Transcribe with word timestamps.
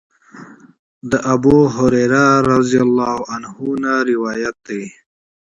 د 1.11 1.13
ابوهريره 1.33 2.25
رضی 2.51 2.77
الله 2.87 3.15
عنه 3.31 3.51
نه 3.83 3.93
روايت 4.11 4.55
دی: 4.67 4.83